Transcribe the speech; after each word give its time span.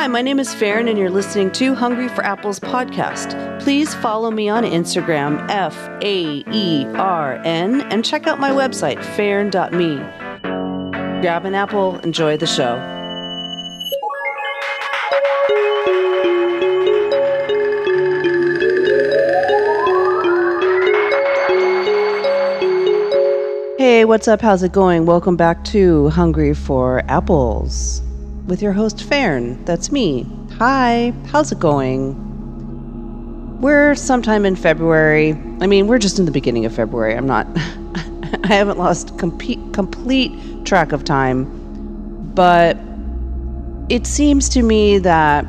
Hi, 0.00 0.06
my 0.06 0.22
name 0.22 0.40
is 0.40 0.54
Faern, 0.54 0.88
and 0.88 0.98
you're 0.98 1.10
listening 1.10 1.52
to 1.52 1.74
Hungry 1.74 2.08
for 2.08 2.24
Apples 2.24 2.58
podcast. 2.58 3.60
Please 3.60 3.94
follow 3.96 4.30
me 4.30 4.48
on 4.48 4.64
Instagram, 4.64 5.46
F 5.50 5.76
A 6.00 6.42
E 6.50 6.86
R 6.94 7.34
N, 7.44 7.82
and 7.82 8.02
check 8.02 8.26
out 8.26 8.40
my 8.40 8.48
website, 8.48 9.04
faern.me. 9.14 9.96
Grab 11.20 11.44
an 11.44 11.54
apple, 11.54 11.98
enjoy 11.98 12.38
the 12.38 12.46
show. 12.46 12.78
Hey, 23.76 24.06
what's 24.06 24.26
up? 24.26 24.40
How's 24.40 24.62
it 24.62 24.72
going? 24.72 25.04
Welcome 25.04 25.36
back 25.36 25.62
to 25.64 26.08
Hungry 26.08 26.54
for 26.54 27.02
Apples 27.06 28.00
with 28.50 28.60
your 28.60 28.72
host, 28.72 28.98
Faern. 28.98 29.64
That's 29.64 29.92
me. 29.92 30.26
Hi, 30.58 31.14
how's 31.28 31.52
it 31.52 31.60
going? 31.60 32.16
We're 33.60 33.94
sometime 33.94 34.44
in 34.44 34.56
February. 34.56 35.30
I 35.60 35.68
mean, 35.68 35.86
we're 35.86 35.98
just 35.98 36.18
in 36.18 36.24
the 36.24 36.32
beginning 36.32 36.66
of 36.66 36.74
February. 36.74 37.14
I'm 37.16 37.26
not, 37.26 37.46
I 37.56 38.48
haven't 38.48 38.76
lost 38.76 39.16
complete, 39.18 39.60
complete 39.72 40.66
track 40.66 40.90
of 40.90 41.04
time. 41.04 41.44
But 42.34 42.76
it 43.88 44.04
seems 44.04 44.48
to 44.50 44.62
me 44.62 44.98
that 44.98 45.46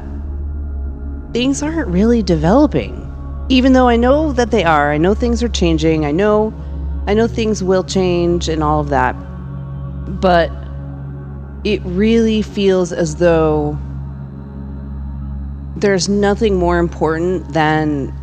things 1.33 1.63
aren't 1.63 1.87
really 1.87 2.21
developing. 2.21 3.07
Even 3.49 3.73
though 3.73 3.87
I 3.87 3.95
know 3.95 4.31
that 4.31 4.51
they 4.51 4.63
are, 4.63 4.91
I 4.91 4.99
know 4.99 5.15
things 5.15 5.41
are 5.41 5.49
changing. 5.49 6.05
I 6.05 6.11
know 6.11 6.53
I 7.07 7.15
know 7.15 7.27
things 7.27 7.63
will 7.63 7.83
change 7.83 8.47
and 8.47 8.61
all 8.61 8.79
of 8.79 8.89
that. 8.89 9.13
But 10.21 10.51
it 11.63 11.81
really 11.83 12.41
feels 12.41 12.91
as 12.91 13.17
though 13.17 13.77
there's 15.75 16.09
nothing 16.09 16.55
more 16.57 16.79
important 16.79 17.53
than 17.53 18.13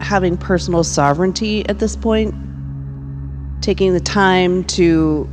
having 0.00 0.36
personal 0.36 0.84
sovereignty 0.84 1.68
at 1.68 1.78
this 1.78 1.96
point. 1.96 2.34
Taking 3.60 3.92
the 3.92 4.00
time 4.00 4.64
to 4.64 5.28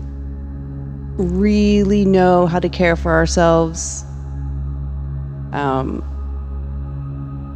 really 1.17 2.03
know 2.03 2.45
how 2.45 2.59
to 2.59 2.67
care 2.67 2.95
for 2.95 3.11
ourselves. 3.11 4.03
Um, 5.53 6.03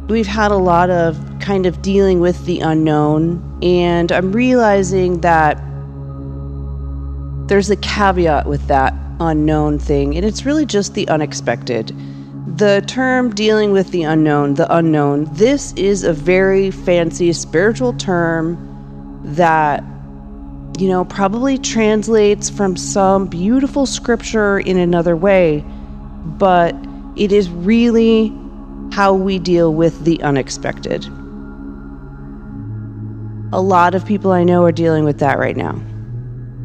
we've 0.08 0.26
had 0.26 0.50
a 0.50 0.56
lot 0.56 0.88
of 0.88 1.18
kind 1.40 1.66
of 1.66 1.82
dealing 1.82 2.20
with 2.20 2.46
the 2.46 2.60
unknown, 2.60 3.58
and 3.62 4.10
I'm 4.12 4.32
realizing 4.32 5.20
that 5.20 5.60
there's 7.48 7.68
a 7.68 7.76
caveat 7.76 8.46
with 8.46 8.66
that 8.68 8.94
unknown 9.20 9.78
thing, 9.78 10.16
and 10.16 10.24
it's 10.24 10.44
really 10.44 10.66
just 10.66 10.94
the 10.94 11.06
unexpected. 11.08 11.94
The 12.56 12.82
term 12.86 13.34
dealing 13.34 13.70
with 13.72 13.90
the 13.90 14.02
unknown, 14.02 14.54
the 14.54 14.74
unknown, 14.74 15.28
this 15.32 15.72
is 15.74 16.02
a 16.02 16.12
very 16.12 16.70
fancy 16.70 17.32
spiritual 17.32 17.92
term 17.92 18.58
that, 19.24 19.84
you 20.78 20.88
know, 20.88 21.04
probably 21.04 21.58
translates 21.58 22.50
from 22.50 22.76
some 22.76 23.26
beautiful 23.26 23.86
scripture 23.86 24.58
in 24.58 24.78
another 24.78 25.14
way, 25.14 25.64
but 26.24 26.74
it 27.16 27.30
is 27.30 27.50
really 27.50 28.32
how 28.92 29.14
we 29.14 29.38
deal 29.38 29.72
with 29.72 30.04
the 30.04 30.22
unexpected. 30.22 31.04
A 33.52 33.60
lot 33.60 33.94
of 33.94 34.04
people 34.06 34.32
I 34.32 34.44
know 34.44 34.64
are 34.64 34.72
dealing 34.72 35.04
with 35.04 35.18
that 35.18 35.38
right 35.38 35.56
now. 35.56 35.80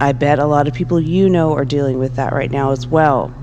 I 0.05 0.11
bet 0.11 0.37
a 0.37 0.45
lot 0.45 0.67
of 0.67 0.75
people 0.75 1.01
you 1.01 1.27
know 1.27 1.53
are 1.55 1.65
dealing 1.65 1.97
with 1.97 2.15
that 2.17 2.31
right 2.31 2.51
now 2.51 2.69
as 2.69 2.85
well. 2.85 3.33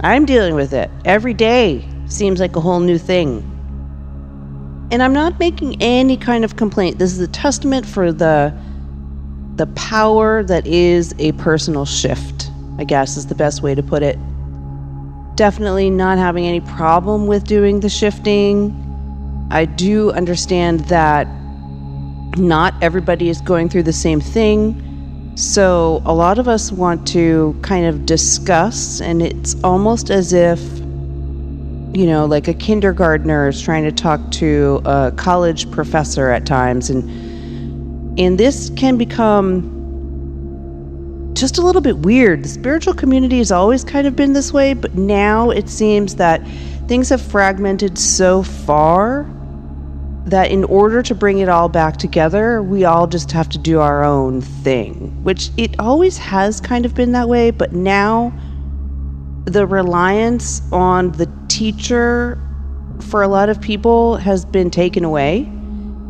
I'm 0.00 0.26
dealing 0.26 0.56
with 0.56 0.72
it. 0.72 0.90
Every 1.04 1.32
day 1.32 1.88
seems 2.06 2.40
like 2.40 2.56
a 2.56 2.60
whole 2.60 2.80
new 2.80 2.98
thing. 2.98 3.38
And 4.90 5.00
I'm 5.00 5.12
not 5.12 5.38
making 5.38 5.80
any 5.80 6.16
kind 6.16 6.44
of 6.44 6.56
complaint. 6.56 6.98
This 6.98 7.12
is 7.12 7.20
a 7.20 7.28
testament 7.28 7.86
for 7.86 8.12
the 8.12 8.52
the 9.54 9.68
power 9.76 10.42
that 10.42 10.66
is 10.66 11.14
a 11.20 11.30
personal 11.32 11.84
shift. 11.84 12.50
I 12.78 12.82
guess 12.82 13.16
is 13.16 13.26
the 13.26 13.36
best 13.36 13.62
way 13.62 13.76
to 13.76 13.84
put 13.84 14.02
it. 14.02 14.18
Definitely 15.36 15.90
not 15.90 16.18
having 16.18 16.46
any 16.46 16.62
problem 16.62 17.28
with 17.28 17.44
doing 17.44 17.78
the 17.78 17.88
shifting. 17.88 18.74
I 19.52 19.66
do 19.66 20.10
understand 20.10 20.80
that 20.86 21.28
not 22.36 22.74
everybody 22.82 23.28
is 23.28 23.40
going 23.40 23.68
through 23.68 23.84
the 23.84 23.92
same 23.92 24.20
thing. 24.20 24.86
So, 25.36 26.02
a 26.04 26.12
lot 26.12 26.38
of 26.38 26.48
us 26.48 26.70
want 26.70 27.06
to 27.08 27.58
kind 27.62 27.86
of 27.86 28.04
discuss, 28.04 29.00
and 29.00 29.22
it's 29.22 29.56
almost 29.62 30.10
as 30.10 30.32
if, 30.32 30.60
you 30.60 32.06
know, 32.06 32.26
like 32.26 32.46
a 32.48 32.54
kindergartner 32.54 33.48
is 33.48 33.62
trying 33.62 33.84
to 33.84 33.92
talk 33.92 34.20
to 34.32 34.82
a 34.84 35.12
college 35.16 35.70
professor 35.70 36.30
at 36.30 36.46
times. 36.46 36.90
And, 36.90 38.18
and 38.18 38.38
this 38.38 38.70
can 38.76 38.98
become 38.98 39.78
just 41.32 41.56
a 41.56 41.62
little 41.62 41.80
bit 41.80 41.98
weird. 41.98 42.44
The 42.44 42.48
spiritual 42.48 42.92
community 42.92 43.38
has 43.38 43.50
always 43.50 43.82
kind 43.82 44.06
of 44.06 44.14
been 44.14 44.34
this 44.34 44.52
way, 44.52 44.74
but 44.74 44.94
now 44.94 45.50
it 45.50 45.70
seems 45.70 46.16
that 46.16 46.46
things 46.86 47.08
have 47.08 47.22
fragmented 47.22 47.98
so 47.98 48.42
far 48.42 49.26
that 50.26 50.50
in 50.50 50.64
order 50.64 51.02
to 51.02 51.14
bring 51.14 51.38
it 51.38 51.48
all 51.48 51.68
back 51.68 51.96
together, 51.96 52.62
we 52.62 52.84
all 52.84 53.06
just 53.06 53.32
have 53.32 53.48
to 53.48 53.58
do 53.58 53.80
our 53.80 54.04
own 54.04 54.40
thing, 54.40 55.22
which 55.22 55.50
it 55.56 55.78
always 55.78 56.18
has 56.18 56.60
kind 56.60 56.84
of 56.84 56.94
been 56.94 57.12
that 57.12 57.28
way, 57.28 57.50
but 57.50 57.72
now 57.72 58.32
the 59.46 59.66
reliance 59.66 60.62
on 60.72 61.12
the 61.12 61.30
teacher 61.48 62.38
for 63.00 63.22
a 63.22 63.28
lot 63.28 63.48
of 63.48 63.60
people 63.60 64.16
has 64.16 64.44
been 64.44 64.70
taken 64.70 65.04
away. 65.04 65.50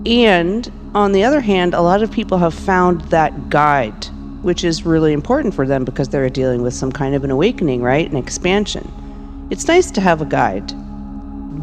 And 0.06 0.71
on 0.94 1.12
the 1.12 1.22
other 1.22 1.41
hand, 1.41 1.72
a 1.72 1.81
lot 1.81 2.03
of 2.03 2.10
people 2.10 2.38
have 2.38 2.53
found 2.53 3.03
that 3.03 3.48
guide, 3.48 4.06
which 4.42 4.65
is 4.65 4.84
really 4.84 5.12
important 5.12 5.54
for 5.54 5.66
them 5.66 5.84
because 5.84 6.09
they're 6.09 6.28
dealing 6.28 6.62
with 6.62 6.75
some 6.75 6.91
kind 6.91 7.15
of 7.15 7.22
an 7.22 7.31
awakening, 7.31 7.81
right? 7.81 8.10
An 8.10 8.16
expansion. 8.16 9.48
It's 9.50 9.69
nice 9.69 9.91
to 9.92 10.00
have 10.00 10.21
a 10.21 10.27
guide. 10.27 10.72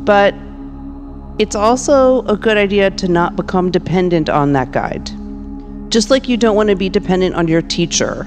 But 0.05 0.33
it's 1.39 1.55
also 1.55 2.23
a 2.23 2.35
good 2.35 2.57
idea 2.57 2.89
to 2.91 3.07
not 3.07 3.35
become 3.35 3.69
dependent 3.69 4.29
on 4.29 4.53
that 4.53 4.71
guide. 4.71 5.11
Just 5.91 6.09
like 6.09 6.27
you 6.27 6.37
don't 6.37 6.55
want 6.55 6.69
to 6.69 6.75
be 6.75 6.89
dependent 6.89 7.35
on 7.35 7.47
your 7.47 7.61
teacher. 7.61 8.25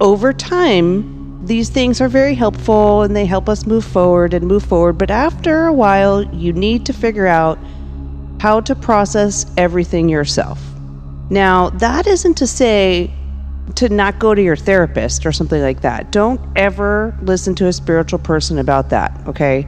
Over 0.00 0.32
time, 0.32 1.46
these 1.46 1.70
things 1.70 2.00
are 2.00 2.08
very 2.08 2.34
helpful 2.34 3.02
and 3.02 3.14
they 3.14 3.24
help 3.24 3.48
us 3.48 3.64
move 3.64 3.84
forward 3.84 4.34
and 4.34 4.46
move 4.46 4.64
forward, 4.64 4.98
but 4.98 5.10
after 5.10 5.66
a 5.66 5.72
while, 5.72 6.22
you 6.34 6.52
need 6.52 6.84
to 6.86 6.92
figure 6.92 7.26
out 7.26 7.58
how 8.40 8.60
to 8.60 8.74
process 8.74 9.46
everything 9.56 10.08
yourself. 10.08 10.60
Now, 11.30 11.70
that 11.70 12.06
isn't 12.06 12.34
to 12.38 12.46
say 12.46 13.12
to 13.76 13.88
not 13.88 14.18
go 14.18 14.34
to 14.34 14.42
your 14.42 14.56
therapist 14.56 15.26
or 15.26 15.32
something 15.32 15.60
like 15.60 15.82
that. 15.82 16.10
Don't 16.10 16.40
ever 16.56 17.16
listen 17.22 17.54
to 17.56 17.66
a 17.66 17.72
spiritual 17.72 18.18
person 18.18 18.58
about 18.58 18.90
that, 18.90 19.12
okay? 19.26 19.66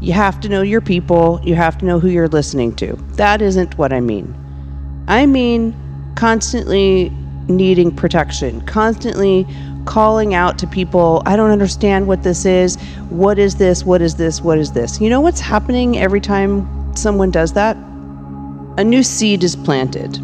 You 0.00 0.14
have 0.14 0.40
to 0.40 0.48
know 0.48 0.62
your 0.62 0.80
people, 0.80 1.40
you 1.44 1.54
have 1.54 1.76
to 1.78 1.84
know 1.84 2.00
who 2.00 2.08
you're 2.08 2.28
listening 2.28 2.74
to. 2.76 2.96
That 3.16 3.42
isn't 3.42 3.76
what 3.76 3.92
I 3.92 4.00
mean. 4.00 4.34
I 5.08 5.26
mean 5.26 5.74
constantly 6.16 7.10
needing 7.48 7.94
protection, 7.94 8.62
constantly 8.62 9.46
calling 9.84 10.34
out 10.34 10.58
to 10.58 10.66
people, 10.66 11.22
I 11.26 11.36
don't 11.36 11.50
understand 11.50 12.06
what 12.06 12.22
this 12.22 12.44
is. 12.44 12.76
What 13.10 13.38
is 13.38 13.56
this? 13.56 13.84
What 13.84 14.00
is 14.00 14.14
this? 14.14 14.40
What 14.40 14.58
is 14.58 14.72
this? 14.72 15.00
You 15.00 15.10
know 15.10 15.20
what's 15.20 15.40
happening 15.40 15.98
every 15.98 16.20
time 16.20 16.96
someone 16.96 17.30
does 17.30 17.52
that? 17.54 17.76
A 18.78 18.84
new 18.84 19.02
seed 19.02 19.44
is 19.44 19.56
planted. 19.56 20.18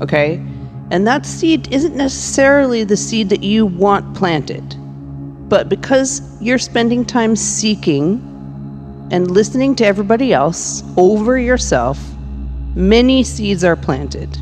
Okay? 0.00 0.34
And 0.90 1.06
that 1.06 1.26
seed 1.26 1.72
isn't 1.72 1.96
necessarily 1.96 2.84
the 2.84 2.96
seed 2.96 3.28
that 3.30 3.42
you 3.42 3.66
want 3.66 4.14
planted. 4.16 4.76
But 5.48 5.68
because 5.68 6.22
you're 6.40 6.58
spending 6.58 7.04
time 7.04 7.36
seeking 7.36 8.31
and 9.12 9.30
listening 9.30 9.74
to 9.76 9.84
everybody 9.84 10.32
else 10.32 10.82
over 10.96 11.38
yourself, 11.38 12.00
many 12.74 13.22
seeds 13.22 13.62
are 13.62 13.76
planted. 13.76 14.38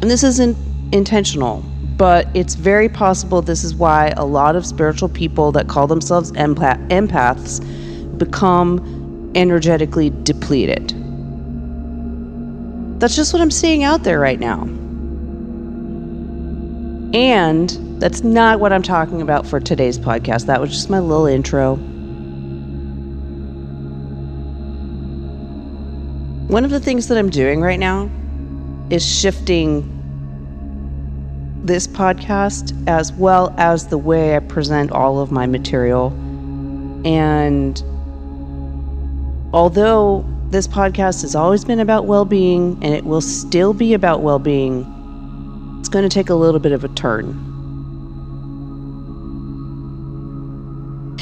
And 0.00 0.08
this 0.08 0.22
isn't 0.22 0.56
intentional, 0.94 1.62
but 1.96 2.28
it's 2.32 2.54
very 2.54 2.88
possible 2.88 3.42
this 3.42 3.64
is 3.64 3.74
why 3.74 4.14
a 4.16 4.24
lot 4.24 4.54
of 4.54 4.64
spiritual 4.64 5.08
people 5.08 5.50
that 5.52 5.66
call 5.66 5.88
themselves 5.88 6.30
empath- 6.32 6.88
empaths 6.90 7.58
become 8.18 9.32
energetically 9.34 10.10
depleted. 10.22 10.94
That's 13.00 13.16
just 13.16 13.32
what 13.32 13.42
I'm 13.42 13.50
seeing 13.50 13.82
out 13.82 14.04
there 14.04 14.20
right 14.20 14.38
now. 14.38 14.62
And 17.12 17.68
that's 18.00 18.22
not 18.22 18.60
what 18.60 18.72
I'm 18.72 18.82
talking 18.82 19.22
about 19.22 19.44
for 19.44 19.58
today's 19.58 19.98
podcast. 19.98 20.46
That 20.46 20.60
was 20.60 20.70
just 20.70 20.88
my 20.88 21.00
little 21.00 21.26
intro. 21.26 21.80
One 26.50 26.64
of 26.64 26.72
the 26.72 26.80
things 26.80 27.06
that 27.06 27.16
I'm 27.16 27.30
doing 27.30 27.60
right 27.60 27.78
now 27.78 28.10
is 28.90 29.08
shifting 29.08 29.84
this 31.62 31.86
podcast 31.86 32.74
as 32.88 33.12
well 33.12 33.54
as 33.56 33.86
the 33.86 33.96
way 33.96 34.34
I 34.34 34.40
present 34.40 34.90
all 34.90 35.20
of 35.20 35.30
my 35.30 35.46
material. 35.46 36.08
And 37.04 37.80
although 39.54 40.24
this 40.48 40.66
podcast 40.66 41.22
has 41.22 41.36
always 41.36 41.64
been 41.64 41.78
about 41.78 42.06
well 42.06 42.24
being 42.24 42.76
and 42.82 42.96
it 42.96 43.04
will 43.04 43.20
still 43.20 43.72
be 43.72 43.94
about 43.94 44.22
well 44.22 44.40
being, 44.40 44.84
it's 45.78 45.88
going 45.88 46.02
to 46.02 46.12
take 46.12 46.30
a 46.30 46.34
little 46.34 46.58
bit 46.58 46.72
of 46.72 46.82
a 46.82 46.88
turn. 46.88 47.28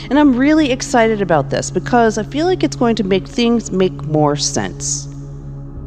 And 0.09 0.19
I'm 0.19 0.35
really 0.35 0.73
excited 0.73 1.21
about 1.21 1.51
this 1.51 1.71
because 1.71 2.17
I 2.17 2.23
feel 2.23 2.47
like 2.47 2.63
it's 2.63 2.77
going 2.77 2.97
to 2.97 3.05
make 3.05 3.29
things 3.29 3.71
make 3.71 3.93
more 4.05 4.35
sense. 4.35 5.08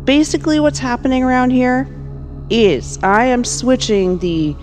Basically, 0.05 0.59
what's 0.59 0.79
happening 0.79 1.23
around 1.23 1.51
here 1.51 1.87
is 2.49 2.97
I 3.03 3.25
am 3.25 3.43
switching 3.43 4.17
the 4.17 4.55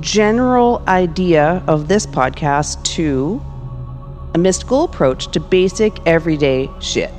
general 0.00 0.82
idea 0.88 1.62
of 1.66 1.88
this 1.88 2.06
podcast 2.06 2.82
to 2.84 3.40
a 4.34 4.38
mystical 4.38 4.84
approach 4.84 5.30
to 5.32 5.40
basic 5.40 5.94
everyday 6.06 6.70
shit. 6.80 7.10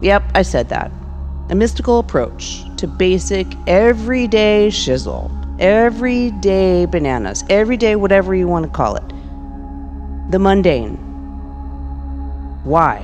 Yep, 0.00 0.22
I 0.34 0.42
said 0.42 0.68
that. 0.68 0.92
A 1.50 1.56
mystical 1.56 1.98
approach 1.98 2.62
to 2.76 2.86
basic 2.86 3.46
everyday 3.66 4.68
shizzle, 4.68 5.28
everyday 5.60 6.86
bananas, 6.86 7.44
everyday 7.50 7.96
whatever 7.96 8.32
you 8.32 8.46
want 8.46 8.64
to 8.64 8.70
call 8.70 8.94
it. 8.94 9.08
The 10.30 10.38
mundane. 10.38 10.94
Why? 12.62 13.00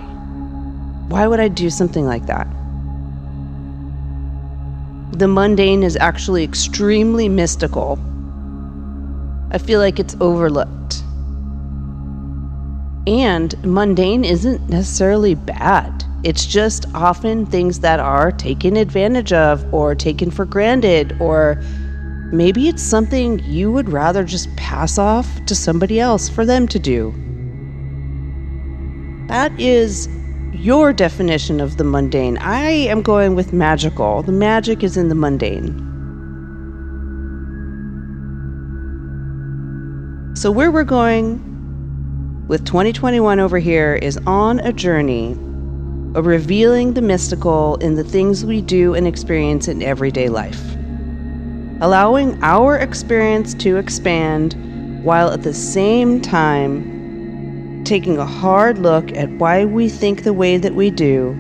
Why 1.09 1.27
would 1.27 1.41
I 1.41 1.49
do 1.49 1.69
something 1.69 2.07
like 2.07 2.27
that? 2.27 2.47
The 5.13 5.27
mundane 5.27 5.83
is 5.83 5.97
actually 5.97 6.45
extremely 6.45 7.29
mystical. 7.29 7.99
I 9.51 9.59
feel 9.59 9.81
like 9.81 9.99
it's 9.99 10.17
overlooked. 10.21 11.03
And 13.07 13.55
mundane 13.65 14.25
isn't 14.25 14.69
necessarily 14.69 15.35
bad. 15.35 16.05
It's 16.25 16.45
just 16.45 16.85
often 16.95 17.47
things 17.47 17.81
that 17.81 18.01
are 18.01 18.31
taken 18.33 18.77
advantage 18.77 19.33
of 19.33 19.73
or 19.73 19.95
taken 19.95 20.31
for 20.31 20.45
granted, 20.45 21.17
or 21.21 21.63
maybe 22.31 22.69
it's 22.69 22.83
something 22.83 23.39
you 23.45 23.73
would 23.73 23.89
rather 23.89 24.25
just 24.25 24.55
pass 24.57 24.99
off 24.99 25.27
to 25.47 25.55
somebody 25.55 25.99
else 25.99 26.29
for 26.29 26.45
them 26.45 26.69
to 26.69 26.79
do. 26.79 27.15
That 29.29 29.59
is 29.59 30.09
your 30.59 30.93
definition 30.93 31.61
of 31.61 31.77
the 31.77 31.85
mundane. 31.85 32.37
I 32.39 32.71
am 32.71 33.01
going 33.01 33.37
with 33.37 33.53
magical. 33.53 34.25
The 34.25 34.33
magic 34.33 34.83
is 34.83 34.97
in 34.97 35.09
the 35.09 35.15
mundane. 35.15 35.85
So, 40.35 40.51
where 40.51 40.73
we're 40.73 40.83
going 40.83 41.45
with 42.49 42.65
2021 42.65 43.39
over 43.39 43.59
here 43.59 43.95
is 43.95 44.19
on 44.27 44.59
a 44.61 44.73
journey 44.73 45.33
of 46.17 46.27
revealing 46.27 46.95
the 46.95 47.03
mystical 47.03 47.77
in 47.77 47.95
the 47.95 48.03
things 48.03 48.45
we 48.45 48.61
do 48.61 48.95
and 48.95 49.07
experience 49.07 49.69
in 49.69 49.81
everyday 49.81 50.29
life. 50.29 50.61
Allowing 51.81 52.43
our 52.43 52.77
experience 52.77 53.55
to 53.55 53.77
expand 53.77 54.55
while 55.05 55.31
at 55.31 55.45
the 55.45 55.55
same 55.55 56.21
time 56.21 56.98
taking 57.89 58.19
a 58.19 58.27
hard 58.27 58.79
look 58.79 59.11
at 59.17 59.31
why 59.31 59.65
we 59.65 59.89
think 59.89 60.23
the 60.23 60.35
way 60.35 60.59
that 60.59 60.75
we 60.75 60.91
do 60.91 61.31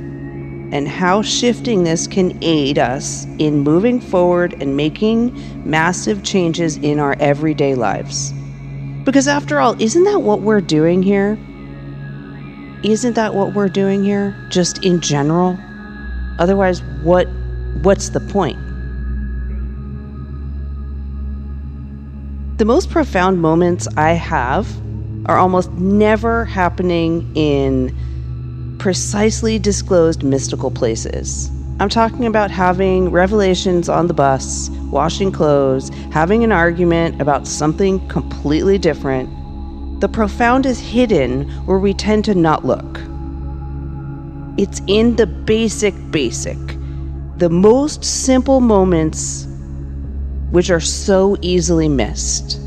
and 0.73 0.89
how 0.89 1.21
shifting 1.21 1.85
this 1.85 2.07
can 2.07 2.37
aid 2.43 2.79
us 2.79 3.27
in 3.39 3.61
moving 3.61 4.01
forward 4.01 4.55
and 4.63 4.75
making 4.75 5.31
massive 5.69 6.23
changes 6.23 6.79
in 6.79 6.99
our 6.99 7.15
everyday 7.21 7.75
lives. 7.75 8.33
Because 9.05 9.29
after 9.29 9.61
all, 9.61 9.81
isn't 9.81 10.05
that 10.05 10.23
what 10.23 10.41
we're 10.41 10.63
doing 10.63 11.03
here? 11.03 11.39
Isn't 12.83 13.15
that 13.15 13.35
what 13.35 13.53
we're 13.53 13.69
doing 13.69 14.03
here 14.03 14.35
just 14.49 14.83
in 14.83 15.03
general? 15.03 15.59
Otherwise, 16.39 16.83
what 17.03 17.27
what's 17.83 18.09
the 18.09 18.21
point? 18.21 18.59
The 22.57 22.65
most 22.65 22.91
profound 22.91 23.41
moments 23.43 23.87
I 23.97 24.13
have 24.13 24.67
are 25.29 25.37
almost 25.37 25.71
never 25.73 26.47
happening 26.47 27.31
in 27.37 27.95
precisely 28.79 29.59
disclosed 29.59 30.23
mystical 30.23 30.71
places. 30.71 31.51
I'm 31.81 31.89
talking 31.89 32.27
about 32.27 32.51
having 32.51 33.11
revelations 33.11 33.89
on 33.89 34.09
the 34.09 34.15
bus, 34.15 34.71
washing 34.91 35.31
clothes, 35.31 35.91
having 36.11 36.43
an 36.43 36.51
argument 36.51 37.21
about 37.21 37.47
something 37.47 38.07
completely 38.09 38.79
different. 38.79 39.29
The 40.01 40.09
profound 40.09 40.65
is 40.65 40.81
hidden 40.81 41.49
where 41.67 41.79
we 41.79 41.93
tend 41.93 42.25
to 42.25 42.35
not 42.35 42.65
look. 42.65 42.99
It's 44.57 44.81
in 44.87 45.15
the 45.17 45.27
basic, 45.27 45.95
basic, 46.11 46.59
the 47.37 47.51
most 47.51 48.03
simple 48.03 48.61
moments 48.61 49.47
which 50.51 50.71
are 50.71 50.81
so 50.81 51.37
easily 51.43 51.89
missed. 51.89 52.61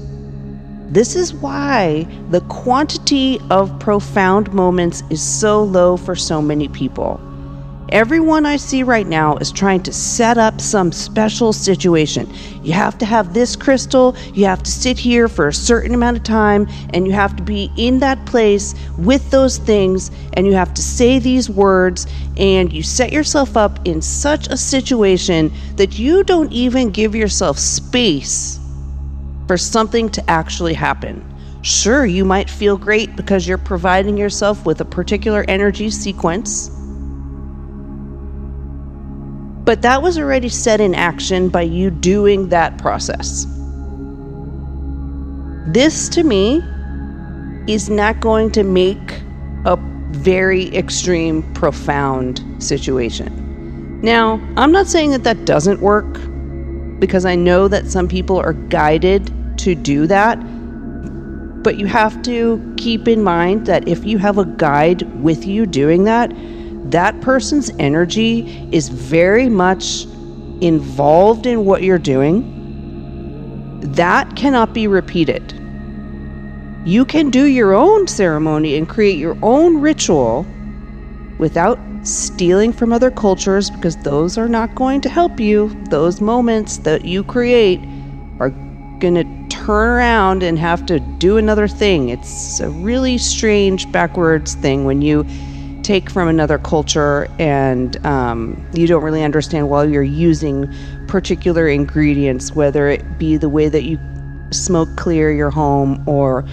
This 0.92 1.16
is 1.16 1.34
why 1.34 2.06
the 2.32 2.42
quantity 2.42 3.40
of 3.50 3.80
profound 3.80 4.54
moments 4.54 5.04
is 5.10 5.22
so 5.22 5.64
low 5.64 5.96
for 5.96 6.18
so 6.18 6.42
many 6.42 6.68
people. 6.68 7.18
Everyone 7.94 8.46
I 8.46 8.58
see 8.58 8.84
right 8.84 9.08
now 9.08 9.38
is 9.38 9.54
trying 9.54 9.84
to 9.84 9.94
set 9.94 10.38
up 10.38 10.60
some 10.60 10.92
special 10.92 11.54
situation. 11.54 12.30
You 12.62 12.74
have 12.74 12.98
to 12.98 13.06
have 13.06 13.34
this 13.34 13.56
crystal, 13.56 14.18
you 14.34 14.44
have 14.44 14.64
to 14.64 14.72
sit 14.72 14.98
here 14.98 15.30
for 15.30 15.48
a 15.48 15.54
certain 15.54 15.94
amount 15.94 16.18
of 16.18 16.24
time, 16.24 16.68
and 16.94 17.08
you 17.08 17.14
have 17.14 17.38
to 17.38 17.44
be 17.44 17.72
in 17.78 18.00
that 18.00 18.26
place 18.26 18.76
with 18.98 19.32
those 19.32 19.60
things, 19.60 20.12
and 20.34 20.46
you 20.46 20.54
have 20.56 20.74
to 20.74 20.82
say 20.82 21.20
these 21.20 21.50
words, 21.50 22.06
and 22.36 22.74
you 22.74 22.84
set 22.84 23.14
yourself 23.14 23.56
up 23.56 23.80
in 23.88 24.02
such 24.02 24.48
a 24.48 24.58
situation 24.58 25.54
that 25.78 25.98
you 25.98 26.26
don't 26.26 26.52
even 26.52 26.90
give 26.90 27.16
yourself 27.16 27.58
space 27.58 28.61
for 29.52 29.58
something 29.58 30.08
to 30.08 30.30
actually 30.30 30.74
happen. 30.74 31.22
Sure, 31.62 32.06
you 32.06 32.24
might 32.24 32.50
feel 32.50 32.78
great 32.78 33.18
because 33.18 33.46
you're 33.46 33.58
providing 33.58 34.16
yourself 34.16 34.66
with 34.66 34.80
a 34.80 34.86
particular 34.86 35.44
energy 35.50 35.90
sequence. 35.90 36.70
But 39.66 39.82
that 39.82 40.02
was 40.02 40.18
already 40.18 40.48
set 40.48 40.80
in 40.80 40.96
action 40.96 41.50
by 41.50 41.64
you 41.64 41.92
doing 41.92 42.48
that 42.48 42.78
process. 42.78 43.46
This, 45.68 46.08
to 46.08 46.24
me, 46.24 46.62
is 47.68 47.90
not 47.90 48.22
going 48.22 48.52
to 48.52 48.64
make 48.64 49.22
a 49.66 49.78
very 50.12 50.74
extreme, 50.74 51.44
profound 51.56 52.42
situation. 52.64 54.00
Now, 54.00 54.40
I'm 54.56 54.72
not 54.72 54.88
saying 54.88 55.12
that 55.12 55.26
that 55.26 55.44
doesn't 55.44 55.82
work 55.82 56.08
because 57.00 57.26
I 57.26 57.36
know 57.36 57.68
that 57.68 57.88
some 57.88 58.08
people 58.08 58.40
are 58.40 58.54
guided 58.54 59.30
to 59.64 59.76
do 59.76 60.08
that. 60.08 60.36
But 61.64 61.78
you 61.78 61.86
have 61.86 62.22
to 62.24 62.74
keep 62.78 63.08
in 63.08 63.24
mind 63.24 63.68
that 63.68 63.88
if 63.88 64.06
you 64.06 64.18
have 64.18 64.38
a 64.38 64.46
guide 64.46 65.04
with 65.22 65.46
you 65.46 65.66
doing 65.66 66.06
that, 66.06 66.32
that 66.92 67.22
person's 67.22 67.72
energy 67.80 68.68
is 68.72 68.90
very 68.90 69.48
much 69.48 70.06
involved 70.62 71.46
in 71.46 71.66
what 71.66 71.84
you're 71.84 72.00
doing. 72.00 73.80
That 73.82 74.36
cannot 74.36 74.74
be 74.74 74.88
repeated. 74.88 75.54
You 76.86 77.06
can 77.06 77.30
do 77.30 77.46
your 77.46 77.74
own 77.74 78.08
ceremony 78.08 78.76
and 78.76 78.90
create 78.90 79.18
your 79.18 79.38
own 79.44 79.78
ritual 79.78 80.46
without 81.38 81.80
stealing 82.04 82.74
from 82.74 82.92
other 82.92 83.12
cultures 83.12 83.70
because 83.70 83.96
those 83.98 84.38
are 84.38 84.48
not 84.48 84.74
going 84.74 85.02
to 85.02 85.10
help 85.10 85.40
you. 85.40 85.70
Those 85.90 86.22
moments 86.22 86.78
that 86.80 87.06
you 87.06 87.24
create 87.24 87.80
are 88.40 88.50
going 89.00 89.16
to 89.16 89.41
turn 89.66 89.90
around 89.90 90.42
and 90.42 90.58
have 90.58 90.86
to 90.88 91.00
do 91.00 91.38
another 91.38 91.68
thing. 91.68 92.10
It's 92.10 92.60
a 92.60 92.70
really 92.70 93.18
strange 93.20 93.92
backwards 93.92 94.56
thing 94.56 94.86
when 94.86 95.04
you 95.04 95.26
take 95.84 96.10
from 96.10 96.28
another 96.28 96.58
culture 96.58 97.28
and 97.38 98.04
um, 98.06 98.68
you 98.74 98.88
don't 98.88 99.04
really 99.04 99.24
understand 99.24 99.70
while 99.70 99.88
you're 99.88 100.02
using 100.02 100.68
particular 101.08 101.68
ingredients, 101.68 102.54
whether 102.54 102.88
it 102.88 103.20
be 103.20 103.38
the 103.38 103.50
way 103.50 103.70
that 103.70 103.84
you 103.84 104.00
smoke 104.52 104.90
clear 104.98 105.32
your 105.32 105.52
home 105.52 106.04
or 106.08 106.44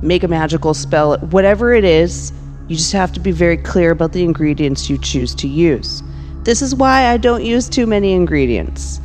make 0.00 0.22
a 0.22 0.28
magical 0.28 0.72
spell, 0.72 1.18
whatever 1.18 1.74
it 1.74 1.84
is, 1.84 2.32
you 2.68 2.76
just 2.76 2.92
have 2.92 3.12
to 3.12 3.20
be 3.20 3.32
very 3.32 3.56
clear 3.56 3.90
about 3.90 4.12
the 4.12 4.22
ingredients 4.22 4.88
you 4.88 4.98
choose 4.98 5.34
to 5.34 5.48
use. 5.48 6.02
This 6.44 6.62
is 6.62 6.76
why 6.76 7.06
I 7.06 7.16
don't 7.16 7.44
use 7.44 7.68
too 7.68 7.86
many 7.86 8.12
ingredients. 8.12 9.00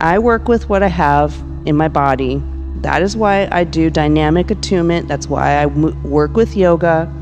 I 0.00 0.18
work 0.18 0.46
with 0.46 0.68
what 0.68 0.82
I 0.82 0.88
have 0.88 1.34
in 1.64 1.74
my 1.74 1.88
body 1.88 2.42
that 2.82 3.02
is 3.02 3.16
why 3.16 3.48
I 3.50 3.64
do 3.64 3.90
dynamic 3.90 4.50
attunement. 4.50 5.08
That's 5.08 5.26
why 5.26 5.62
I 5.62 5.66
work 5.66 6.34
with 6.34 6.56
yoga. 6.56 7.12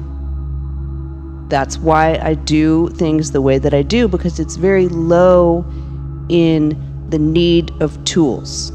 That's 1.49 1.79
why 1.79 2.19
I 2.21 2.35
do 2.35 2.89
things 2.91 3.33
the 3.33 3.41
way 3.41 3.59
that 3.59 3.73
I 3.73 3.83
do 3.83 4.09
because 4.09 4.39
it's 4.39 4.57
very 4.57 4.89
low 4.89 5.65
in 6.29 7.09
the 7.09 7.19
need 7.19 7.71
of 7.81 8.03
tools. 8.05 8.73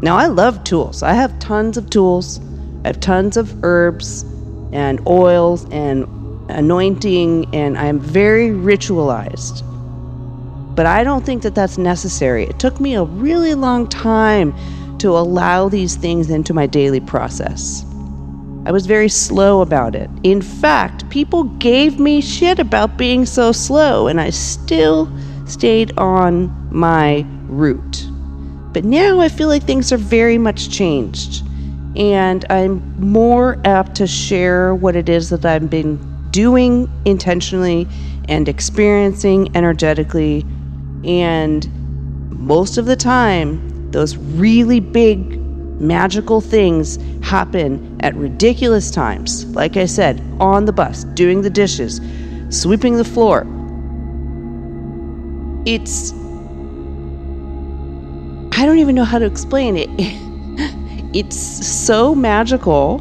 Now, 0.00 0.16
I 0.16 0.26
love 0.26 0.64
tools. 0.64 1.02
I 1.02 1.12
have 1.12 1.38
tons 1.38 1.76
of 1.76 1.90
tools. 1.90 2.40
I 2.84 2.88
have 2.88 3.00
tons 3.00 3.36
of 3.36 3.62
herbs 3.64 4.22
and 4.72 5.00
oils 5.06 5.66
and 5.70 6.04
anointing, 6.50 7.54
and 7.54 7.76
I'm 7.76 8.00
very 8.00 8.48
ritualized. 8.48 9.62
But 10.74 10.86
I 10.86 11.04
don't 11.04 11.24
think 11.24 11.42
that 11.42 11.54
that's 11.54 11.78
necessary. 11.78 12.44
It 12.44 12.58
took 12.58 12.80
me 12.80 12.94
a 12.94 13.04
really 13.04 13.54
long 13.54 13.88
time 13.88 14.54
to 15.02 15.10
allow 15.10 15.68
these 15.68 15.96
things 15.96 16.30
into 16.30 16.54
my 16.54 16.66
daily 16.66 17.00
process. 17.00 17.84
I 18.64 18.70
was 18.70 18.86
very 18.86 19.08
slow 19.08 19.60
about 19.60 19.96
it. 19.96 20.08
In 20.22 20.40
fact, 20.40 21.10
people 21.10 21.44
gave 21.58 21.98
me 21.98 22.20
shit 22.20 22.60
about 22.60 22.96
being 22.96 23.26
so 23.26 23.50
slow, 23.50 24.06
and 24.06 24.20
I 24.20 24.30
still 24.30 25.12
stayed 25.44 25.98
on 25.98 26.68
my 26.70 27.26
route. 27.48 28.06
But 28.72 28.84
now 28.84 29.18
I 29.18 29.28
feel 29.28 29.48
like 29.48 29.64
things 29.64 29.92
are 29.92 29.96
very 29.96 30.38
much 30.38 30.70
changed, 30.70 31.44
and 31.96 32.44
I'm 32.48 32.80
more 33.00 33.60
apt 33.64 33.96
to 33.96 34.06
share 34.06 34.72
what 34.72 34.94
it 34.94 35.08
is 35.08 35.30
that 35.30 35.44
I've 35.44 35.68
been 35.68 35.98
doing 36.30 36.88
intentionally 37.04 37.88
and 38.28 38.48
experiencing 38.48 39.54
energetically. 39.56 40.46
And 41.04 41.68
most 42.30 42.78
of 42.78 42.86
the 42.86 42.94
time, 42.96 43.71
those 43.92 44.16
really 44.16 44.80
big 44.80 45.38
magical 45.80 46.40
things 46.40 46.98
happen 47.22 47.96
at 48.00 48.14
ridiculous 48.14 48.90
times. 48.90 49.44
Like 49.46 49.76
I 49.76 49.86
said, 49.86 50.22
on 50.40 50.64
the 50.64 50.72
bus, 50.72 51.04
doing 51.04 51.42
the 51.42 51.50
dishes, 51.50 52.00
sweeping 52.50 52.96
the 52.96 53.04
floor. 53.04 53.46
It's. 55.66 56.12
I 58.54 58.66
don't 58.66 58.78
even 58.78 58.94
know 58.94 59.04
how 59.04 59.18
to 59.18 59.26
explain 59.26 59.76
it. 59.76 59.88
It's 61.14 61.36
so 61.36 62.14
magical 62.14 62.98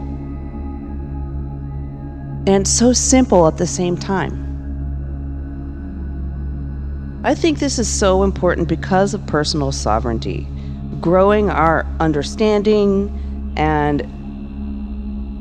and 2.45 2.67
so 2.67 2.91
simple 2.91 3.47
at 3.47 3.55
the 3.55 3.65
same 3.65 3.95
time. 3.95 4.41
I 7.23 7.33
think 7.35 7.59
this 7.59 7.79
is 7.79 7.87
so 7.87 8.23
important 8.23 8.67
because 8.67 9.13
of 9.13 9.25
personal 9.27 9.71
sovereignty 9.71 10.45
growing 11.01 11.49
our 11.49 11.85
understanding 11.99 13.09
and 13.57 14.07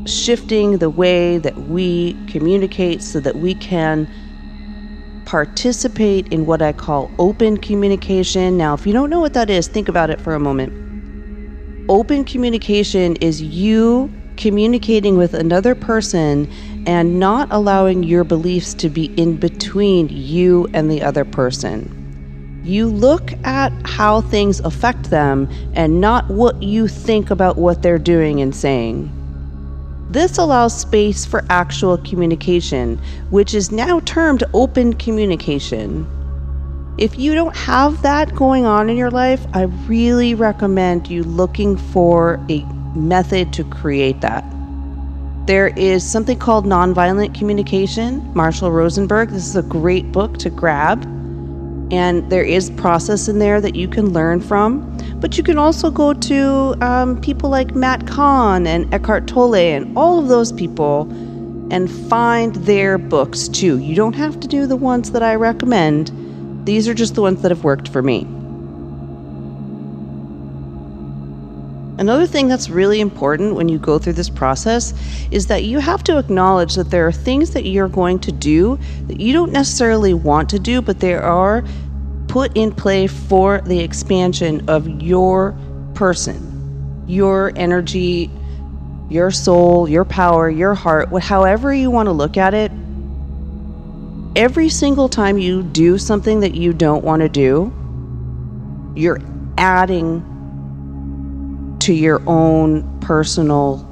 shifting 0.09 0.79
the 0.79 0.91
way 0.91 1.39
that 1.39 1.57
we 1.69 2.17
communicate 2.27 3.03
so 3.03 3.21
that 3.21 3.37
we 3.37 3.55
can 3.55 4.09
participate 5.27 6.27
in 6.33 6.47
what 6.47 6.63
I 6.63 6.73
call 6.73 7.11
open 7.19 7.57
communication. 7.59 8.57
Now, 8.57 8.75
if 8.75 8.87
you 8.87 8.93
don't 8.93 9.11
know 9.11 9.21
what 9.21 9.35
that 9.35 9.51
is, 9.51 9.69
think 9.69 9.89
about 9.89 10.11
it 10.11 10.21
for 10.21 10.35
a 10.35 10.41
moment. 10.41 10.73
Open 11.89 12.25
communication 12.25 13.17
is 13.17 13.43
you 13.43 14.11
communicating 14.37 15.19
with 15.19 15.35
another 15.35 15.75
person 15.75 16.51
and 16.87 17.21
not 17.21 17.47
allowing 17.51 18.03
your 18.03 18.25
beliefs 18.25 18.73
to 18.75 18.89
be 18.89 19.07
in 19.17 19.37
between 19.37 20.09
you 20.09 20.67
and 20.73 20.91
the 20.91 21.03
other 21.03 21.25
person. 21.25 22.00
You 22.63 22.89
look 22.89 23.33
at 23.45 23.73
how 23.87 24.21
things 24.21 24.61
affect 24.61 25.09
them 25.09 25.49
and 25.73 26.01
not 26.01 26.29
what 26.29 26.63
you 26.63 26.89
think 26.89 27.31
about 27.31 27.57
what 27.57 27.83
they're 27.83 27.99
doing 27.99 28.43
and 28.43 28.55
saying. 28.55 29.11
This 30.11 30.37
allows 30.37 30.79
space 30.79 31.25
for 31.25 31.43
actual 31.49 31.97
communication, 31.99 33.01
which 33.31 33.55
is 33.55 33.71
now 33.71 34.01
termed 34.01 34.45
open 34.53 34.93
communication. 34.95 36.07
If 36.99 37.19
you 37.19 37.33
don't 37.35 37.57
have 37.57 38.03
that 38.03 38.35
going 38.35 38.67
on 38.67 38.91
in 38.91 38.97
your 38.97 39.11
life, 39.11 39.47
I 39.55 39.63
really 39.87 40.35
recommend 40.35 41.09
you 41.09 41.23
looking 41.23 41.79
for 41.79 42.45
a 42.51 42.63
method 42.95 43.55
to 43.55 43.65
create 43.65 44.21
that. 44.21 44.45
There 45.47 45.69
is 45.69 46.05
something 46.05 46.39
called 46.39 46.67
nonviolent 46.67 47.39
communication, 47.39 48.31
Marshall 48.35 48.71
Rosenberg. 48.71 49.31
This 49.31 49.47
is 49.47 49.57
a 49.57 49.63
great 49.63 50.13
book 50.13 50.37
to 50.39 50.51
grab 50.51 51.07
and 51.91 52.29
there 52.31 52.45
is 52.45 52.71
process 52.71 53.29
in 53.29 53.39
there 53.39 53.61
that 53.61 53.75
you 53.75 53.89
can 53.89 54.13
learn 54.13 54.41
from. 54.41 54.97
But 55.17 55.37
you 55.37 55.43
can 55.43 55.59
also 55.59 55.91
go 55.91 56.15
to 56.15 56.77
um, 56.81 57.21
people 57.21 57.51
like 57.51 57.75
Matt 57.75 58.07
Kahn 58.07 58.67
and 58.67 58.93
Eckhart 58.95 59.27
Tolle 59.27 59.55
and 59.55 59.97
all 59.97 60.19
of 60.19 60.29
those 60.29 60.53
people 60.53 61.09
and 61.71 61.91
find 62.09 62.55
their 62.57 62.99
books 62.99 63.49
too. 63.49 63.79
You 63.79 63.95
don't 63.95 64.15
have 64.15 64.41
to 64.41 64.49
do 64.49 64.67
the 64.67 64.77
ones 64.77 65.13
that 65.13 65.23
I 65.23 65.35
recommend. 65.35 66.11
These 66.67 66.89
are 66.89 66.95
just 66.95 67.15
the 67.15 67.23
ones 67.23 67.43
that 67.43 67.51
have 67.51 67.65
worked 67.65 67.89
for 67.89 68.03
me. 68.03 68.27
Another 72.01 72.27
thing 72.27 72.49
that's 72.49 72.71
really 72.71 72.99
important 72.99 73.55
when 73.55 73.69
you 73.69 73.79
go 73.79 73.99
through 73.99 74.15
this 74.15 74.31
process 74.31 74.95
is 75.31 75.49
that 75.49 75.65
you 75.65 75.81
have 75.81 76.03
to 76.05 76.17
acknowledge 76.17 76.75
that 76.77 76.91
there 76.91 77.07
are 77.07 77.13
things 77.13 77.51
that 77.51 77.67
you're 77.67 77.91
going 77.91 78.19
to 78.21 78.33
do 78.33 78.79
that 79.07 79.21
you 79.21 79.35
don't 79.35 79.53
necessarily 79.53 80.15
want 80.15 80.49
to 80.49 80.59
do, 80.59 80.81
but 80.81 80.99
they 80.99 81.13
are 81.13 81.63
put 82.27 82.57
in 82.57 82.73
play 82.73 83.07
for 83.07 83.61
the 83.61 83.81
expansion 83.81 84.67
of 84.71 84.89
your 85.03 85.55
person, 85.93 87.05
your 87.07 87.53
energy, 87.55 88.31
your 89.11 89.31
soul, 89.31 89.87
your 89.87 90.07
power, 90.07 90.49
your 90.49 90.73
heart, 90.73 91.11
however 91.23 91.75
you 91.75 91.91
want 91.91 92.07
to 92.07 92.13
look 92.13 92.39
at 92.39 92.55
it. 92.55 92.73
Every 94.37 94.71
single 94.71 95.11
time 95.11 95.37
you 95.37 95.63
do 95.63 95.99
something 95.99 96.41
that 96.41 96.55
you 96.55 96.73
don't 96.73 97.05
want 97.05 97.21
to 97.21 97.29
do, 97.29 97.71
you're 98.97 99.21
adding 99.59 100.25
to 101.81 101.93
your 101.93 102.23
own 102.29 103.01
personal 103.01 103.87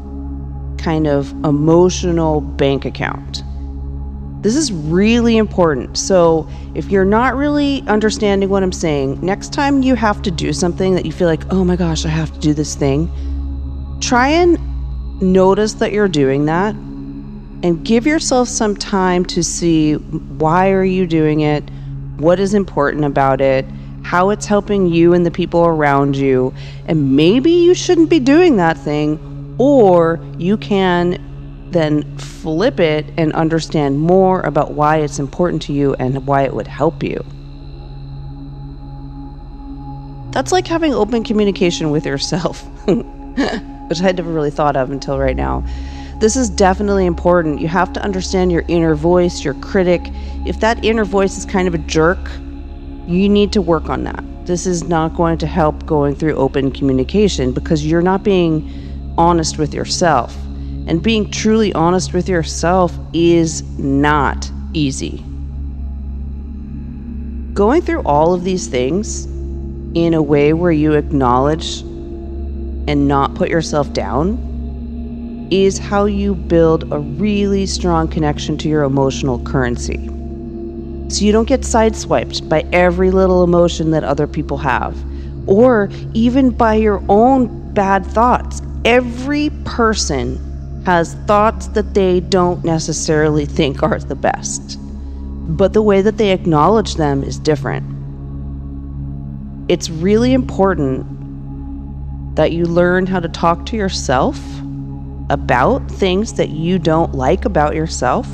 kind 0.78 1.07
of 1.07 1.30
emotional 1.45 2.40
bank 2.40 2.85
account. 2.85 3.42
This 4.42 4.54
is 4.54 4.73
really 4.73 5.37
important. 5.37 5.99
So, 5.99 6.49
if 6.75 6.90
you're 6.90 7.04
not 7.04 7.35
really 7.35 7.83
understanding 7.88 8.49
what 8.49 8.62
I'm 8.62 8.73
saying, 8.73 9.21
next 9.21 9.52
time 9.52 9.83
you 9.83 9.97
have 9.97 10.23
to 10.23 10.30
do 10.30 10.52
something 10.52 10.95
that 10.95 11.04
you 11.04 11.11
feel 11.11 11.26
like, 11.26 11.42
oh 11.52 11.64
my 11.64 11.75
gosh, 11.75 12.07
I 12.07 12.09
have 12.09 12.33
to 12.33 12.38
do 12.38 12.54
this 12.54 12.76
thing, 12.76 13.11
try 14.00 14.28
and 14.28 14.59
notice 15.21 15.75
that 15.75 15.92
you're 15.92 16.09
doing 16.09 16.45
that 16.47 16.75
and 17.62 17.85
give 17.85 18.07
yourself 18.07 18.49
some 18.49 18.76
time 18.76 19.25
to 19.25 19.42
see 19.42 19.95
why 19.95 20.71
are 20.71 20.85
you 20.85 21.07
doing 21.07 21.40
it? 21.40 21.68
What 22.18 22.38
is 22.38 22.54
important 22.54 23.04
about 23.04 23.40
it? 23.40 23.64
How 24.09 24.31
it's 24.31 24.47
helping 24.47 24.87
you 24.87 25.12
and 25.12 25.27
the 25.27 25.31
people 25.31 25.67
around 25.67 26.17
you. 26.17 26.55
And 26.87 27.15
maybe 27.15 27.50
you 27.50 27.75
shouldn't 27.75 28.09
be 28.09 28.19
doing 28.19 28.57
that 28.57 28.79
thing, 28.79 29.55
or 29.59 30.19
you 30.38 30.57
can 30.57 31.23
then 31.73 32.17
flip 32.17 32.81
it 32.81 33.05
and 33.19 33.35
understand 33.35 33.99
more 33.99 34.41
about 34.41 34.73
why 34.73 34.97
it's 34.97 35.19
important 35.19 35.61
to 35.61 35.75
you 35.75 35.93
and 35.97 36.27
why 36.27 36.45
it 36.45 36.55
would 36.55 36.67
help 36.67 37.03
you. 37.03 37.23
That's 40.31 40.53
like 40.53 40.67
having 40.67 40.95
open 40.95 41.23
communication 41.23 41.91
with 41.91 42.07
yourself, 42.07 42.65
which 42.87 44.00
I'd 44.00 44.17
never 44.17 44.33
really 44.33 44.50
thought 44.50 44.75
of 44.75 44.91
until 44.91 45.19
right 45.19 45.37
now. 45.37 45.67
This 46.19 46.35
is 46.35 46.49
definitely 46.49 47.05
important. 47.05 47.61
You 47.61 47.69
have 47.69 47.93
to 47.93 48.03
understand 48.03 48.53
your 48.53 48.65
inner 48.69 48.95
voice, 48.95 49.45
your 49.45 49.53
critic. 49.55 50.00
If 50.47 50.61
that 50.61 50.83
inner 50.83 51.05
voice 51.05 51.37
is 51.37 51.45
kind 51.45 51.69
of 51.69 51.75
a 51.75 51.79
jerk, 51.79 52.19
you 53.09 53.29
need 53.29 53.53
to 53.53 53.62
work 53.62 53.88
on 53.88 54.05
that. 54.05 54.23
This 54.45 54.67
is 54.67 54.85
not 54.85 55.15
going 55.15 55.38
to 55.38 55.47
help 55.47 55.87
going 55.87 56.15
through 56.15 56.35
open 56.35 56.71
communication 56.71 57.53
because 57.53 57.87
you're 57.87 58.03
not 58.03 58.23
being 58.23 59.15
honest 59.17 59.57
with 59.57 59.73
yourself. 59.73 60.37
And 60.87 61.03
being 61.03 61.31
truly 61.31 61.73
honest 61.73 62.12
with 62.12 62.29
yourself 62.29 62.99
is 63.15 63.62
not 63.79 64.50
easy. 64.75 65.25
Going 67.55 67.81
through 67.81 68.03
all 68.03 68.35
of 68.35 68.45
these 68.45 68.67
things 68.67 69.25
in 69.95 70.12
a 70.12 70.23
way 70.23 70.53
where 70.53 70.73
you 70.73 70.93
acknowledge 70.93 71.81
and 71.81 73.09
not 73.09 73.35
put 73.35 73.49
yourself 73.49 73.93
down 73.95 75.49
is 75.50 75.79
how 75.79 76.05
you 76.05 76.35
build 76.35 76.93
a 76.93 76.99
really 76.99 77.65
strong 77.65 78.07
connection 78.07 78.59
to 78.59 78.69
your 78.69 78.83
emotional 78.83 79.43
currency 79.45 80.11
so 81.09 81.25
you 81.25 81.33
don't 81.33 81.49
get 81.49 81.62
sideswiped 81.62 82.49
by 82.49 82.65
every 82.73 83.11
little 83.11 83.43
emotion 83.43 83.91
that 83.93 84.05
other 84.05 84.27
people 84.27 84.59
have, 84.59 84.97
or 85.49 85.88
even 86.15 86.50
by 86.50 86.75
your 86.75 87.03
own 87.09 87.73
bad 87.73 88.05
thoughts. 88.05 88.61
Every 88.85 89.50
person 89.65 90.83
has 90.85 91.15
thoughts 91.27 91.69
that 91.69 91.95
they 91.95 92.21
don't 92.21 92.65
necessarily 92.65 93.47
think 93.47 93.83
are 93.83 93.99
the 93.99 94.15
best, 94.15 94.79
but 95.57 95.73
the 95.73 95.83
way 95.83 96.03
that 96.03 96.19
they 96.19 96.31
acknowledge 96.31 96.95
them 96.95 97.23
is 97.23 97.38
different. 97.38 97.85
It's 99.71 99.91
really 99.91 100.33
important 100.33 101.07
that 102.37 102.53
you 102.53 102.65
learn 102.65 103.07
how 103.07 103.21
to 103.21 103.29
talk 103.29 103.67
to 103.67 103.77
yourself 103.77 104.38
about 105.31 105.91
things 105.91 106.35
that 106.35 106.50
you 106.50 106.79
don't 106.79 107.15
like 107.15 107.45
about 107.45 107.75
yourself 107.75 108.27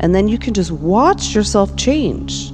and 0.00 0.14
then 0.14 0.28
you 0.28 0.38
can 0.38 0.54
just 0.54 0.70
watch 0.70 1.34
yourself 1.34 1.76
change. 1.76 2.52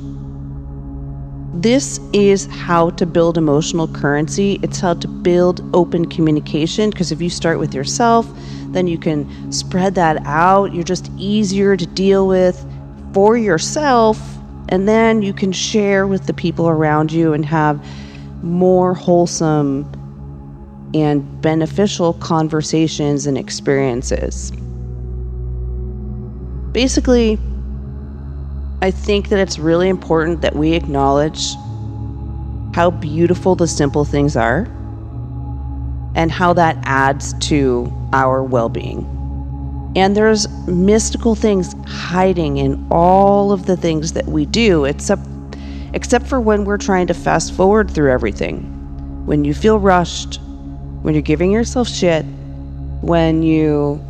This 1.55 1.99
is 2.13 2.47
how 2.47 2.91
to 2.91 3.07
build 3.07 3.39
emotional 3.39 3.89
currency. 3.89 4.59
It's 4.63 4.81
how 4.81 4.95
to 4.95 5.09
build 5.09 5.63
open 5.75 6.07
communication 6.07 6.91
because 6.91 7.13
if 7.13 7.23
you 7.23 7.31
start 7.31 7.59
with 7.59 7.75
yourself, 7.75 8.29
then 8.69 8.87
you 8.87 8.99
can 8.99 9.53
spread 9.53 9.95
that 9.95 10.19
out. 10.27 10.75
You're 10.75 10.85
just 10.85 11.11
easier 11.17 11.77
to 11.77 11.87
deal 11.87 12.27
with 12.27 12.63
for 13.15 13.37
yourself, 13.37 14.19
and 14.69 14.89
then 14.89 15.23
you 15.23 15.33
can 15.33 15.53
share 15.53 16.07
with 16.07 16.27
the 16.27 16.35
people 16.35 16.69
around 16.69 17.13
you 17.13 17.33
and 17.33 17.47
have 17.47 17.83
more 18.43 18.93
wholesome 18.93 19.91
and 20.93 21.41
beneficial 21.41 22.15
conversations 22.15 23.27
and 23.27 23.39
experiences. 23.39 24.53
Basically, 26.75 27.39
I 28.83 28.91
think 28.91 29.29
that 29.29 29.39
it's 29.39 29.61
really 29.61 29.89
important 29.89 30.43
that 30.43 30.57
we 30.57 30.73
acknowledge 30.73 31.55
how 32.75 32.91
beautiful 32.91 33.55
the 33.55 33.69
simple 33.69 34.05
things 34.05 34.37
are 34.37 34.67
and 36.17 36.33
how 36.33 36.53
that 36.55 36.77
adds 36.83 37.33
to 37.49 37.93
our 38.13 38.43
well 38.43 38.69
being. 38.69 39.07
And 39.95 40.17
there's 40.17 40.49
mystical 40.67 41.37
things 41.37 41.77
hiding 41.87 42.57
in 42.57 42.85
all 42.91 43.53
of 43.53 43.67
the 43.67 43.77
things 43.77 44.13
that 44.15 44.27
we 44.27 44.45
do, 44.45 44.85
except, 44.85 45.23
except 45.93 46.27
for 46.27 46.41
when 46.41 46.65
we're 46.65 46.77
trying 46.77 47.07
to 47.07 47.15
fast 47.15 47.55
forward 47.55 47.89
through 47.89 48.11
everything. 48.11 49.27
When 49.27 49.45
you 49.45 49.55
feel 49.55 49.79
rushed, 49.79 50.41
when 51.03 51.15
you're 51.15 51.23
giving 51.23 51.53
yourself 51.53 51.87
shit, 51.87 52.25
when 53.01 53.45
you 53.45 54.05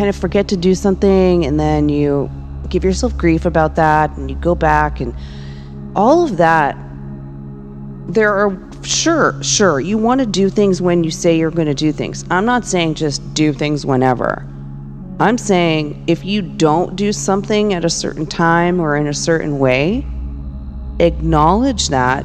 kind 0.00 0.08
of 0.08 0.16
forget 0.16 0.48
to 0.48 0.56
do 0.56 0.74
something 0.74 1.44
and 1.44 1.60
then 1.60 1.90
you 1.90 2.30
give 2.70 2.82
yourself 2.82 3.14
grief 3.18 3.44
about 3.44 3.74
that 3.74 4.10
and 4.16 4.30
you 4.30 4.36
go 4.36 4.54
back 4.54 4.98
and 4.98 5.14
all 5.94 6.24
of 6.24 6.38
that 6.38 6.74
there 8.08 8.32
are 8.32 8.58
sure 8.82 9.34
sure 9.42 9.78
you 9.78 9.98
want 9.98 10.18
to 10.18 10.24
do 10.24 10.48
things 10.48 10.80
when 10.80 11.04
you 11.04 11.10
say 11.10 11.36
you're 11.36 11.50
going 11.50 11.66
to 11.68 11.74
do 11.74 11.92
things. 11.92 12.24
I'm 12.30 12.46
not 12.46 12.64
saying 12.64 12.94
just 12.94 13.34
do 13.34 13.52
things 13.52 13.84
whenever. 13.84 14.46
I'm 15.20 15.36
saying 15.36 16.02
if 16.06 16.24
you 16.24 16.40
don't 16.40 16.96
do 16.96 17.12
something 17.12 17.74
at 17.74 17.84
a 17.84 17.90
certain 17.90 18.24
time 18.24 18.80
or 18.80 18.96
in 18.96 19.06
a 19.06 19.12
certain 19.12 19.58
way 19.58 20.06
acknowledge 20.98 21.88
that 21.88 22.24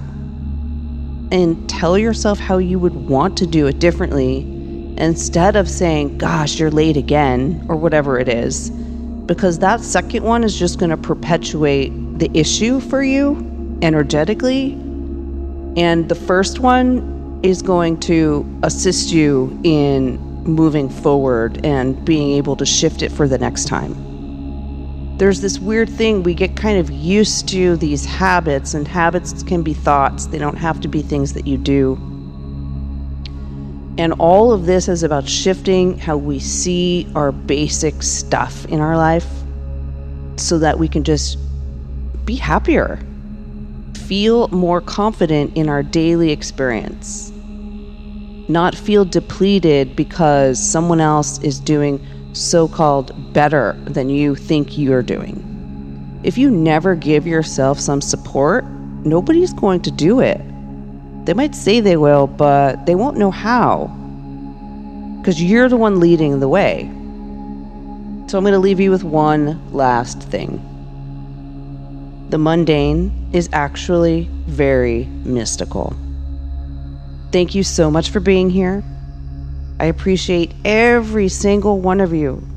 and 1.29 1.69
tell 1.69 1.97
yourself 1.97 2.39
how 2.39 2.57
you 2.57 2.79
would 2.79 2.95
want 2.95 3.37
to 3.39 3.45
do 3.45 3.67
it 3.67 3.79
differently 3.79 4.54
instead 4.97 5.55
of 5.55 5.69
saying 5.69 6.17
gosh 6.17 6.59
you're 6.59 6.71
late 6.71 6.97
again 6.97 7.65
or 7.69 7.75
whatever 7.75 8.19
it 8.19 8.29
is 8.29 8.71
because 9.25 9.59
that 9.59 9.81
second 9.81 10.23
one 10.23 10.43
is 10.43 10.57
just 10.57 10.79
going 10.79 10.91
to 10.91 10.97
perpetuate 10.97 11.89
the 12.19 12.29
issue 12.37 12.79
for 12.79 13.03
you 13.03 13.79
energetically. 13.81 14.73
And 15.77 16.07
the 16.07 16.15
first 16.15 16.59
one 16.59 17.39
is 17.43 17.61
going 17.61 17.99
to 18.01 18.45
assist 18.63 19.11
you 19.11 19.59
in 19.63 20.17
moving 20.43 20.89
forward 20.89 21.65
and 21.65 22.03
being 22.05 22.31
able 22.31 22.55
to 22.55 22.65
shift 22.65 23.01
it 23.01 23.11
for 23.11 23.27
the 23.27 23.37
next 23.37 23.65
time. 23.65 23.95
There's 25.17 25.41
this 25.41 25.59
weird 25.59 25.89
thing, 25.89 26.23
we 26.23 26.33
get 26.33 26.55
kind 26.55 26.77
of 26.77 26.91
used 26.91 27.47
to 27.49 27.77
these 27.77 28.05
habits, 28.05 28.73
and 28.73 28.87
habits 28.87 29.43
can 29.43 29.63
be 29.63 29.73
thoughts, 29.73 30.27
they 30.27 30.37
don't 30.37 30.57
have 30.57 30.81
to 30.81 30.87
be 30.87 31.01
things 31.01 31.33
that 31.33 31.47
you 31.47 31.57
do. 31.57 31.95
And 33.97 34.13
all 34.19 34.51
of 34.51 34.65
this 34.65 34.89
is 34.89 35.03
about 35.03 35.27
shifting 35.27 35.97
how 35.97 36.17
we 36.17 36.39
see 36.39 37.07
our 37.15 37.31
basic 37.31 38.03
stuff 38.03 38.65
in 38.65 38.81
our 38.81 38.97
life 38.97 39.27
so 40.35 40.59
that 40.59 40.77
we 40.77 40.87
can 40.87 41.03
just 41.03 41.37
be 42.25 42.35
happier, 42.35 42.99
feel 43.95 44.49
more 44.49 44.81
confident 44.81 45.55
in 45.55 45.69
our 45.69 45.81
daily 45.81 46.31
experience, 46.31 47.31
not 48.49 48.75
feel 48.75 49.05
depleted 49.05 49.95
because 49.95 50.59
someone 50.59 50.99
else 50.99 51.41
is 51.41 51.59
doing 51.59 52.05
so 52.33 52.67
called 52.67 53.33
better 53.33 53.77
than 53.85 54.09
you 54.09 54.35
think 54.35 54.77
you're 54.77 55.03
doing. 55.03 55.41
If 56.23 56.37
you 56.37 56.51
never 56.51 56.95
give 56.95 57.25
yourself 57.25 57.79
some 57.79 58.01
support, 58.01 58.65
nobody's 59.05 59.53
going 59.53 59.81
to 59.83 59.91
do 59.91 60.19
it. 60.19 60.41
They 61.25 61.33
might 61.33 61.55
say 61.55 61.79
they 61.79 61.97
will, 61.97 62.27
but 62.27 62.85
they 62.85 62.93
won't 62.95 63.17
know 63.17 63.31
how. 63.31 63.87
Because 65.19 65.41
you're 65.41 65.69
the 65.69 65.77
one 65.77 65.99
leading 65.99 66.39
the 66.39 66.47
way. 66.47 66.83
So 68.27 68.37
I'm 68.37 68.43
going 68.43 68.53
to 68.53 68.59
leave 68.59 68.79
you 68.79 68.91
with 68.91 69.03
one 69.03 69.73
last 69.73 70.21
thing. 70.21 70.61
The 72.29 72.37
mundane 72.37 73.29
is 73.33 73.49
actually 73.53 74.29
very 74.45 75.05
mystical. 75.05 75.95
Thank 77.31 77.55
you 77.55 77.63
so 77.63 77.89
much 77.89 78.11
for 78.11 78.19
being 78.19 78.49
here. 78.49 78.83
I 79.79 79.85
appreciate 79.85 80.53
every 80.63 81.27
single 81.27 81.79
one 81.79 82.01
of 82.01 82.13
you. 82.13 82.47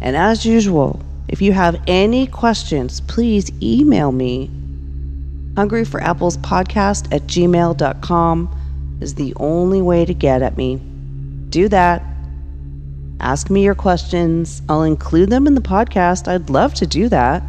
And 0.00 0.16
as 0.16 0.44
usual, 0.44 1.00
if 1.28 1.40
you 1.40 1.52
have 1.52 1.80
any 1.86 2.26
questions, 2.26 3.00
please 3.02 3.50
email 3.62 4.12
me 4.12 4.50
Hungry 5.56 5.84
for 5.84 6.02
Apples 6.02 6.38
podcast 6.38 7.12
at 7.14 7.22
gmail.com 7.22 8.98
is 9.00 9.14
the 9.14 9.34
only 9.36 9.82
way 9.82 10.04
to 10.04 10.14
get 10.14 10.42
at 10.42 10.56
me. 10.56 10.76
Do 11.50 11.68
that. 11.68 12.02
Ask 13.20 13.50
me 13.50 13.62
your 13.62 13.74
questions. 13.74 14.62
I'll 14.68 14.82
include 14.82 15.30
them 15.30 15.46
in 15.46 15.54
the 15.54 15.60
podcast. 15.60 16.26
I'd 16.28 16.50
love 16.50 16.74
to 16.74 16.86
do 16.86 17.08
that. 17.08 17.42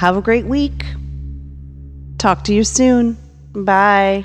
Have 0.00 0.16
a 0.16 0.22
great 0.22 0.46
week. 0.46 0.84
Talk 2.18 2.44
to 2.44 2.54
you 2.54 2.64
soon. 2.64 3.16
Bye. 3.52 4.24